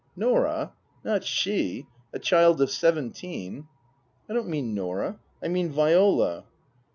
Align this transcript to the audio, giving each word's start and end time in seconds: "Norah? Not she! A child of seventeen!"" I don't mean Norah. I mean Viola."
"Norah? 0.25 0.73
Not 1.03 1.23
she! 1.23 1.85
A 2.11 2.17
child 2.17 2.59
of 2.59 2.71
seventeen!"" 2.71 3.67
I 4.29 4.33
don't 4.33 4.47
mean 4.49 4.73
Norah. 4.73 5.19
I 5.43 5.47
mean 5.47 5.69
Viola." 5.69 6.45